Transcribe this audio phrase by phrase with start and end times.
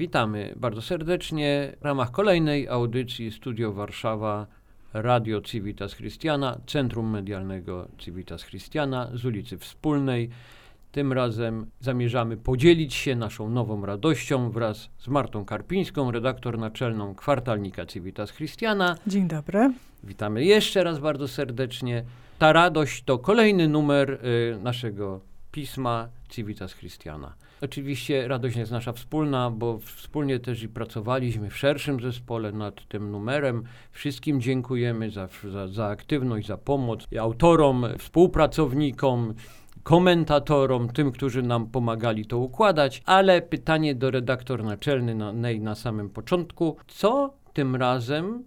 [0.00, 4.46] Witamy bardzo serdecznie w ramach kolejnej audycji Studio Warszawa
[4.92, 10.30] Radio Civitas Christiana, Centrum Medialnego Civitas Christiana z ulicy Wspólnej.
[10.92, 17.86] Tym razem zamierzamy podzielić się naszą nową radością wraz z Martą Karpińską, redaktor naczelną kwartalnika
[17.86, 18.96] Civitas Christiana.
[19.06, 19.72] Dzień dobry.
[20.04, 22.04] Witamy jeszcze raz bardzo serdecznie.
[22.38, 25.20] Ta radość to kolejny numer y, naszego
[25.52, 27.34] pisma Civitas Christiana.
[27.60, 33.10] Oczywiście radość jest nasza wspólna, bo wspólnie też i pracowaliśmy w szerszym zespole nad tym
[33.10, 33.62] numerem.
[33.92, 39.34] Wszystkim dziękujemy za, za, za aktywność, za pomoc autorom, współpracownikom,
[39.82, 46.10] komentatorom, tym, którzy nam pomagali to układać, ale pytanie do redaktor naczelny na, na samym
[46.10, 48.44] początku, co tym razem,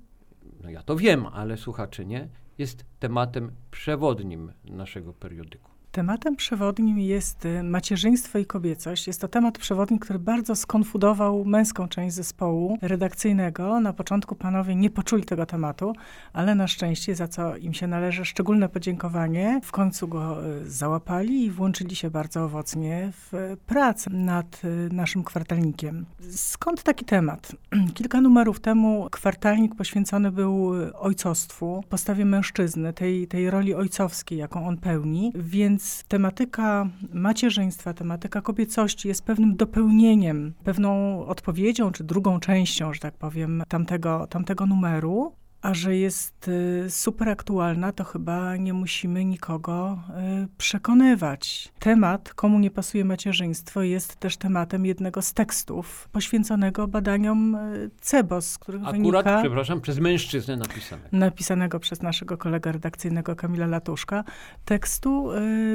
[0.63, 5.72] no ja to wiem, ale słuchacze nie, jest tematem przewodnim naszego periodyku.
[5.93, 9.07] Tematem przewodnim jest y, macierzyństwo i kobiecość.
[9.07, 13.79] Jest to temat przewodni, który bardzo skonfudował męską część zespołu redakcyjnego.
[13.79, 15.93] Na początku panowie nie poczuli tego tematu,
[16.33, 21.45] ale na szczęście, za co im się należy szczególne podziękowanie, w końcu go y, załapali
[21.45, 26.05] i włączyli się bardzo owocnie w pracę nad y, naszym kwartalnikiem.
[26.31, 27.55] Skąd taki temat?
[27.95, 34.77] Kilka numerów temu kwartalnik poświęcony był ojcostwu, postawie mężczyzny, tej, tej roli ojcowskiej, jaką on
[34.77, 42.93] pełni, więc więc tematyka macierzyństwa, tematyka kobiecości jest pewnym dopełnieniem, pewną odpowiedzią, czy drugą częścią,
[42.93, 45.35] że tak powiem, tamtego, tamtego numeru.
[45.63, 49.99] A że jest y, super aktualna, to chyba nie musimy nikogo
[50.43, 51.71] y, przekonywać.
[51.79, 58.49] Temat, komu nie pasuje macierzyństwo, jest też tematem jednego z tekstów poświęconego badaniom y, CEBOS,
[58.49, 59.39] z których Akurat, wynika...
[59.41, 61.09] przepraszam, przez mężczyznę napisanego.
[61.11, 64.23] Napisanego przez naszego kolegę redakcyjnego Kamila Latuszka.
[64.65, 65.29] Tekstu,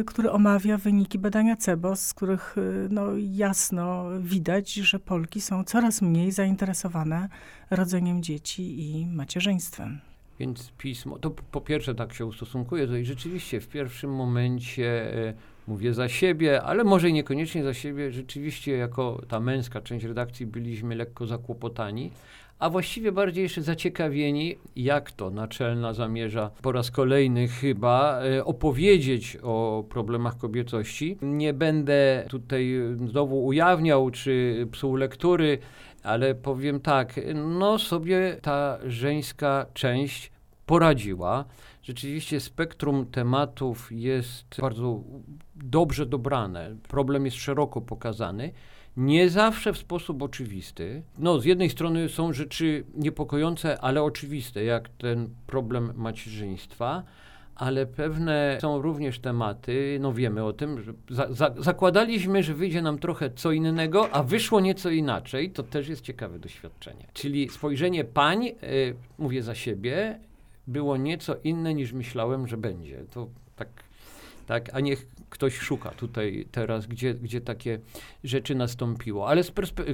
[0.07, 2.57] który omawia wyniki badania CEBOS, z których
[2.91, 7.29] no, jasno widać, że Polki są coraz mniej zainteresowane
[7.71, 10.01] rodzeniem dzieci i macierzyństwem.
[10.41, 15.35] Więc pismo, to po pierwsze tak się ustosunkuje, to i rzeczywiście w pierwszym momencie e,
[15.69, 20.95] mówię za siebie, ale może niekoniecznie za siebie, rzeczywiście jako ta męska część redakcji byliśmy
[20.95, 22.11] lekko zakłopotani,
[22.59, 29.39] a właściwie bardziej jeszcze zaciekawieni, jak to naczelna zamierza po raz kolejny chyba e, opowiedzieć
[29.43, 31.19] o problemach kobiecości.
[31.23, 35.59] Nie będę tutaj znowu ujawniał czy psuł lektury,
[36.03, 40.33] ale powiem tak, no sobie ta żeńska część
[40.67, 41.45] poradziła.
[41.83, 45.03] Rzeczywiście spektrum tematów jest bardzo
[45.57, 46.77] dobrze dobrane.
[46.89, 48.53] Problem jest szeroko pokazany.
[48.97, 51.03] Nie zawsze w sposób oczywisty.
[51.19, 57.03] No, z jednej strony są rzeczy niepokojące, ale oczywiste, jak ten problem macierzyństwa,
[57.59, 62.83] ale pewne są również tematy, no wiemy o tym, że za, za, zakładaliśmy, że wyjdzie
[62.83, 67.07] nam trochę co innego, a wyszło nieco inaczej, to też jest ciekawe doświadczenie.
[67.13, 68.55] Czyli spojrzenie pań, y,
[69.19, 70.21] mówię za siebie,
[70.67, 73.05] było nieco inne niż myślałem, że będzie.
[73.11, 73.69] To tak
[74.49, 74.75] tak?
[74.75, 77.81] A niech ktoś szuka tutaj teraz, gdzie, gdzie takie
[78.25, 79.29] rzeczy nastąpiło.
[79.29, 79.43] Ale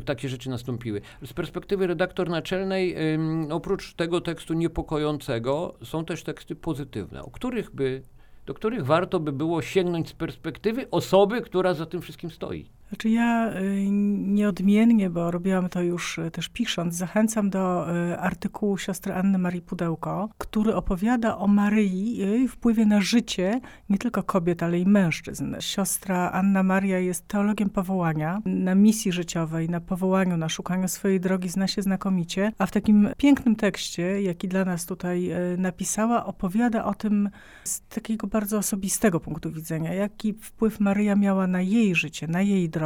[0.05, 1.01] takie rzeczy nastąpiły.
[1.25, 7.75] Z perspektywy redaktor naczelnej, ym, oprócz tego tekstu niepokojącego, są też teksty pozytywne, o których
[7.75, 8.03] by,
[8.47, 12.71] do których warto by było sięgnąć z perspektywy osoby, która za tym wszystkim stoi.
[12.95, 18.79] Znaczy ja y, nieodmiennie, bo robiłam to już y, też pisząc, zachęcam do y, artykułu
[18.79, 24.23] siostry Anny Marii Pudełko, który opowiada o Maryi i jej wpływie na życie nie tylko
[24.23, 25.57] kobiet, ale i mężczyzn.
[25.61, 31.49] Siostra Anna Maria jest teologiem powołania, na misji życiowej, na powołaniu, na szukaniu swojej drogi
[31.49, 36.95] zna się znakomicie, a w takim pięknym tekście, jaki dla nas tutaj napisała, opowiada o
[36.95, 37.31] tym
[37.65, 42.69] z takiego bardzo osobistego punktu widzenia, jaki wpływ Maryja miała na jej życie, na jej
[42.69, 42.84] drogę,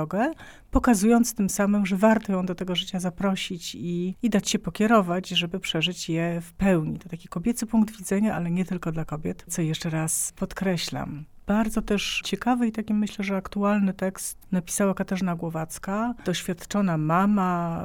[0.70, 5.28] pokazując tym samym, że warto ją do tego życia zaprosić i, i dać się pokierować,
[5.28, 6.98] żeby przeżyć je w pełni.
[6.98, 11.24] To taki kobiecy punkt widzenia, ale nie tylko dla kobiet, co jeszcze raz podkreślam.
[11.48, 17.84] Bardzo też ciekawy i taki myślę, że aktualny tekst napisała Katarzyna Głowacka, doświadczona mama,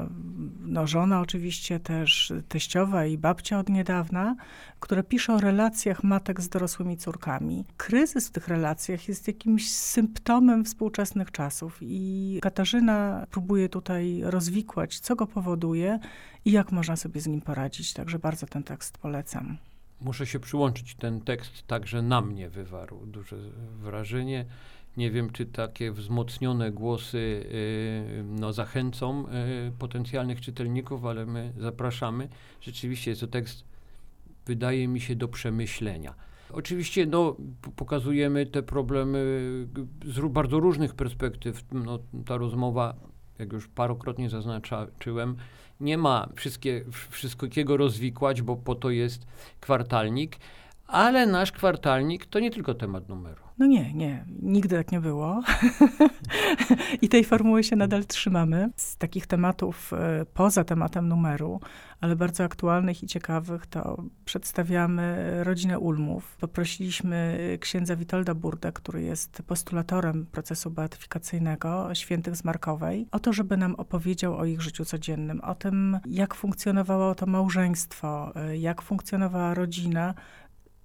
[0.59, 4.35] no żona oczywiście też, teściowa i babcia od niedawna,
[4.79, 7.65] która pisze o relacjach matek z dorosłymi córkami.
[7.77, 15.15] Kryzys w tych relacjach jest jakimś symptomem współczesnych czasów i Katarzyna próbuje tutaj rozwikłać, co
[15.15, 15.99] go powoduje
[16.45, 17.93] i jak można sobie z nim poradzić.
[17.93, 19.57] Także bardzo ten tekst polecam.
[20.03, 20.95] Muszę się przyłączyć.
[20.95, 23.37] Ten tekst także na mnie wywarł duże
[23.75, 24.45] wrażenie.
[24.97, 32.29] Nie wiem, czy takie wzmocnione głosy y, no, zachęcą y, potencjalnych czytelników, ale my zapraszamy.
[32.61, 33.63] Rzeczywiście jest to tekst,
[34.45, 36.13] wydaje mi się, do przemyślenia.
[36.51, 37.35] Oczywiście no,
[37.75, 39.17] pokazujemy te problemy
[40.05, 41.63] z bardzo różnych perspektyw.
[41.71, 42.95] No, ta rozmowa
[43.39, 45.35] jak już parokrotnie zaznaczyłem,
[45.83, 49.27] nie ma wszystkie, wszystkiego rozwikłać, bo po to jest
[49.59, 50.37] kwartalnik,
[50.87, 53.42] ale nasz kwartalnik to nie tylko temat numeru.
[53.57, 55.41] No nie, nie, nigdy tak nie było.
[57.01, 58.69] I tej formuły się nadal trzymamy.
[58.75, 61.59] Z takich tematów e, poza tematem numeru,
[62.01, 66.37] ale bardzo aktualnych i ciekawych, to przedstawiamy rodzinę Ulmów.
[66.39, 73.57] Poprosiliśmy księdza Witolda Burdę, który jest postulatorem procesu beatyfikacyjnego świętych z Markowej, o to, żeby
[73.57, 79.53] nam opowiedział o ich życiu codziennym, o tym, jak funkcjonowało to małżeństwo, e, jak funkcjonowała
[79.53, 80.13] rodzina,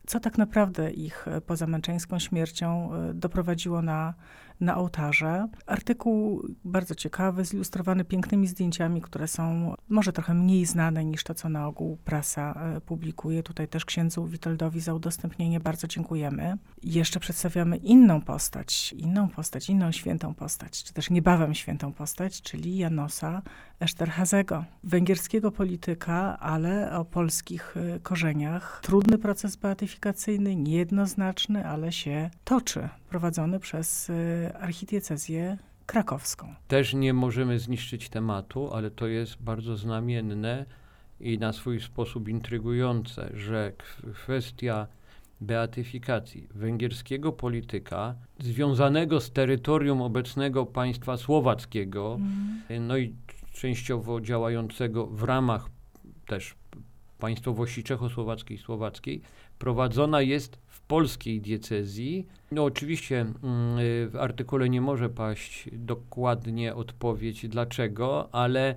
[0.08, 4.14] co tak naprawdę ich e, poza męczeńską śmiercią e, doprowadziło na,
[4.60, 5.48] na ołtarze.
[5.66, 11.48] Artykuł bardzo ciekawy, zilustrowany pięknymi zdjęciami, które są może trochę mniej znane niż to, co
[11.48, 13.42] na ogół prasa e, publikuje.
[13.42, 16.58] Tutaj też księdzu Witoldowi za udostępnienie bardzo dziękujemy.
[16.82, 22.76] jeszcze przedstawiamy inną postać, inną postać, inną świętą postać, czy też niebawem świętą postać, czyli
[22.76, 23.42] Janosa
[23.80, 28.80] Eszterhazego, węgierskiego polityka, ale o polskich y, korzeniach.
[28.82, 36.54] Trudny proces beatyfikacyjny, niejednoznaczny, ale się toczy, prowadzony przez y, archidiecezję krakowską.
[36.68, 40.66] Też nie możemy zniszczyć tematu, ale to jest bardzo znamienne
[41.20, 43.72] i na swój sposób intrygujące, że
[44.14, 44.86] kwestia
[45.40, 52.86] beatyfikacji węgierskiego polityka związanego z terytorium obecnego państwa słowackiego, mm.
[52.86, 53.14] no i
[53.52, 55.68] częściowo działającego w ramach
[56.26, 56.54] też
[57.18, 59.22] państwowości czechosłowackiej i słowackiej,
[59.58, 60.58] prowadzona jest
[60.88, 62.26] polskiej diecezji.
[62.52, 63.34] No oczywiście mm,
[64.10, 68.74] w artykule nie może paść dokładnie odpowiedź dlaczego, ale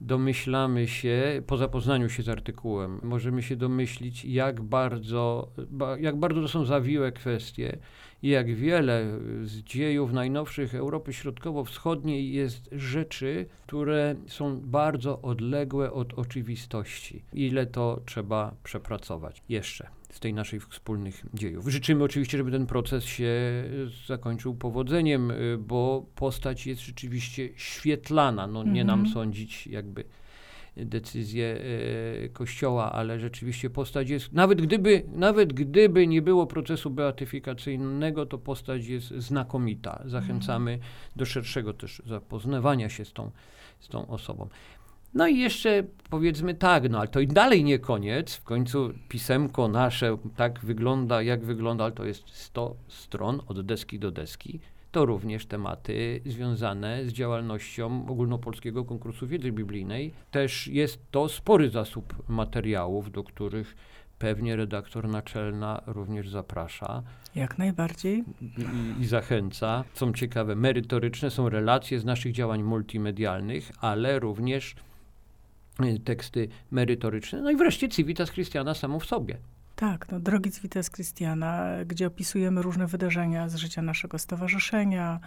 [0.00, 5.52] domyślamy się, po zapoznaniu się z artykułem, możemy się domyślić, jak bardzo,
[6.00, 7.78] jak bardzo to są zawiłe kwestie
[8.22, 16.14] i jak wiele z dziejów najnowszych Europy Środkowo-Wschodniej jest rzeczy, które są bardzo odległe od
[16.14, 17.24] oczywistości.
[17.32, 21.68] Ile to trzeba przepracować jeszcze z tej naszej wspólnych dziejów.
[21.68, 23.30] Życzymy oczywiście, żeby ten proces się
[24.06, 28.46] zakończył powodzeniem, bo postać jest rzeczywiście świetlana.
[28.46, 29.14] No, nie nam mhm.
[29.14, 30.04] sądzić jakby
[30.76, 31.60] decyzję
[32.24, 38.38] e, Kościoła, ale rzeczywiście postać jest, nawet gdyby, nawet gdyby nie było procesu beatyfikacyjnego, to
[38.38, 40.02] postać jest znakomita.
[40.04, 40.90] Zachęcamy mhm.
[41.16, 43.30] do szerszego też zapoznawania się z tą,
[43.80, 44.48] z tą osobą.
[45.14, 48.34] No i jeszcze powiedzmy tak, no ale to i dalej nie koniec.
[48.34, 53.98] W końcu pisemko nasze tak wygląda, jak wygląda, ale to jest 100 stron od deski
[53.98, 54.60] do deski
[54.92, 60.12] to również tematy związane z działalnością ogólnopolskiego konkursu wiedzy biblijnej.
[60.30, 63.76] Też jest to spory zasób materiałów, do których
[64.18, 67.02] pewnie redaktor naczelna również zaprasza.
[67.34, 68.24] Jak najbardziej.
[68.42, 69.84] I, I, zachęca.
[69.94, 74.74] Są ciekawe, merytoryczne, są relacje z naszych działań multimedialnych, ale również
[76.04, 77.42] teksty merytoryczne.
[77.42, 79.38] No i wreszcie Civitas Christiana samo w sobie.
[79.82, 85.20] Tak, no, Drogi Vites Christiana, gdzie opisujemy różne wydarzenia z życia naszego stowarzyszenia,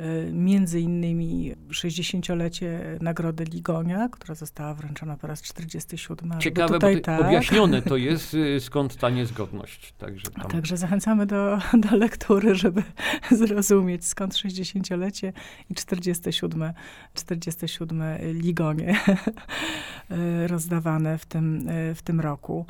[0.00, 6.40] y, między innymi 60-lecie Nagrody Ligonia, która została wręczona po raz 47.
[6.40, 7.20] Ciekawe, tutaj, bo tak.
[7.20, 9.92] objaśnione to jest, y, skąd ta niezgodność.
[9.92, 10.50] Także, tam.
[10.50, 12.82] Także zachęcamy do, do lektury, żeby
[13.40, 15.32] zrozumieć, skąd 60-lecie
[15.70, 16.72] i 47,
[17.14, 19.00] 47 Ligonie
[20.10, 22.66] y, rozdawane w tym, w tym roku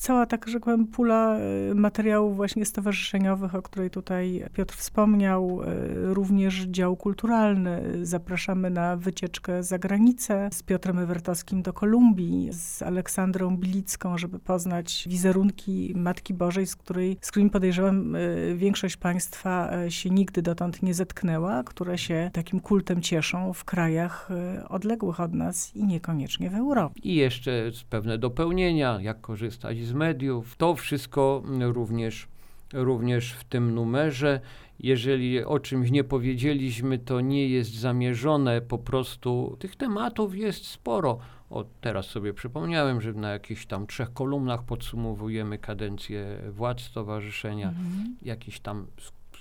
[0.00, 6.64] cała, tak rzekłem, pula e, materiałów właśnie stowarzyszeniowych, o której tutaj Piotr wspomniał, e, również
[6.64, 7.82] dział kulturalny.
[8.02, 15.04] Zapraszamy na wycieczkę za granicę z Piotrem Ewertowskim do Kolumbii, z Aleksandrą Bilicką, żeby poznać
[15.08, 18.18] wizerunki Matki Bożej, z, której, z którymi podejrzewam e,
[18.54, 24.28] większość państwa się nigdy dotąd nie zetknęła, które się takim kultem cieszą w krajach
[24.68, 27.00] odległych od nas i niekoniecznie w Europie.
[27.02, 30.56] I jeszcze pewne dopełnienia, jak korzystać z z mediów.
[30.56, 32.28] To wszystko również,
[32.72, 34.40] również w tym numerze.
[34.80, 41.18] Jeżeli o czymś nie powiedzieliśmy, to nie jest zamierzone, po prostu tych tematów jest sporo.
[41.50, 48.16] O, teraz sobie przypomniałem, że na jakichś tam trzech kolumnach podsumowujemy kadencję władz stowarzyszenia, mhm.
[48.22, 48.86] jakiś tam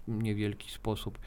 [0.07, 1.19] niewielki sposób.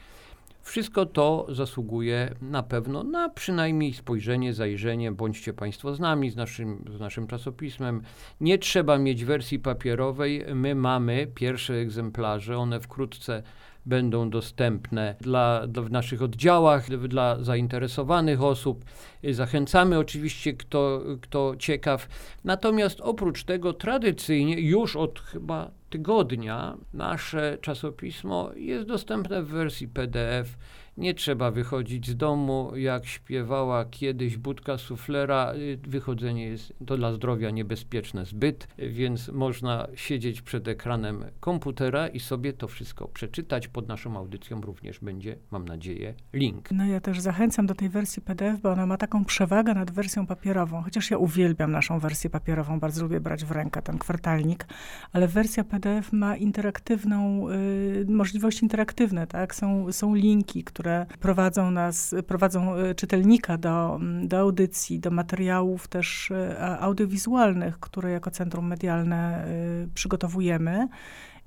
[0.63, 5.11] Wszystko to zasługuje na pewno na przynajmniej spojrzenie, zajrzenie.
[5.11, 8.01] Bądźcie Państwo z nami, z naszym, z naszym czasopismem.
[8.41, 10.45] Nie trzeba mieć wersji papierowej.
[10.55, 13.43] My mamy pierwsze egzemplarze, one wkrótce
[13.85, 18.85] będą dostępne dla, dla, w naszych oddziałach, dla zainteresowanych osób.
[19.31, 22.07] Zachęcamy oczywiście, kto, kto ciekaw.
[22.43, 30.57] Natomiast oprócz tego tradycyjnie już od chyba tygodnia nasze czasopismo jest dostępne w wersji PDF
[30.97, 37.13] Nie trzeba wychodzić z domu, jak śpiewała kiedyś budka suflera, y, wychodzenie jest to dla
[37.13, 43.67] zdrowia niebezpieczne zbyt, więc można siedzieć przed ekranem komputera i sobie to wszystko przeczytać.
[43.67, 46.71] Pod naszą audycją również będzie, mam nadzieję, link.
[46.71, 50.27] No ja też zachęcam do tej wersji PDF, bo ona ma taką przewagę nad wersją
[50.27, 54.65] papierową, chociaż ja uwielbiam naszą wersję papierową, bardzo lubię brać w rękę ten kwartalnik,
[55.13, 59.55] ale wersja PDF ma interaktywną, y, możliwości interaktywne, tak?
[59.55, 65.87] Są, są linki, które prowadzą nas, prowadzą y, czytelnika do, mm, do audycji, do materiałów
[65.87, 70.87] też y, audiowizualnych, które jako Centrum Medialne y, przygotowujemy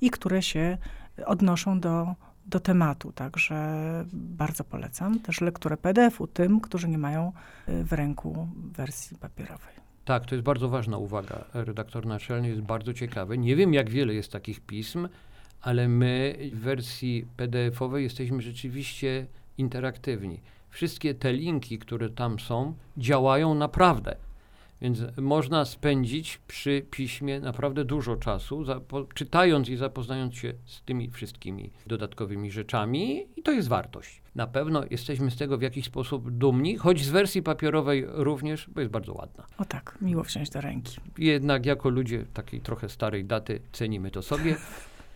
[0.01, 0.79] i które się
[1.27, 2.15] odnoszą do,
[2.47, 3.13] do tematu.
[3.13, 7.33] Także bardzo polecam też lekturę PDF-u tym, którzy nie mają
[7.69, 9.86] y, w ręku wersji papierowej.
[10.07, 11.45] Tak, to jest bardzo ważna uwaga.
[11.55, 13.39] Redaktor naczelny jest bardzo ciekawy.
[13.39, 15.09] Nie wiem, jak wiele jest takich pism,
[15.61, 19.27] ale my w wersji PDF-owej jesteśmy rzeczywiście
[19.59, 20.41] interaktywni.
[20.71, 24.17] Wszystkie te linki, które tam są, działają naprawdę.
[24.81, 28.65] Więc można spędzić przy piśmie naprawdę dużo czasu,
[29.15, 34.26] czytając i zapoznając się z tymi wszystkimi dodatkowymi rzeczami, i to jest wartość.
[34.37, 38.81] Na pewno jesteśmy z tego w jakiś sposób dumni, choć z wersji papierowej również, bo
[38.81, 39.47] jest bardzo ładna.
[39.59, 41.01] O tak, miło wziąć do ręki.
[41.19, 44.57] Jednak jako ludzie takiej trochę starej daty cenimy to sobie.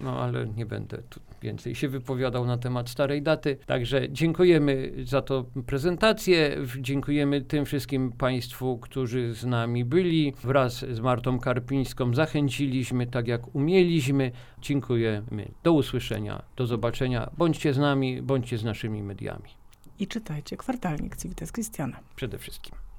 [0.01, 3.57] No ale nie będę tu więcej się wypowiadał na temat starej daty.
[3.67, 6.57] Także dziękujemy za tą prezentację.
[6.81, 10.33] Dziękujemy tym wszystkim Państwu, którzy z nami byli.
[10.43, 14.33] Wraz z Martą Karpińską zachęciliśmy tak jak umieliśmy.
[14.61, 15.49] Dziękujemy.
[15.63, 17.31] Do usłyszenia, do zobaczenia.
[17.39, 19.51] Bądźcie z nami, bądźcie z naszymi mediami.
[19.99, 22.01] I czytajcie kwartalnik Civitas Christiana.
[22.17, 22.90] Przede wszystkim.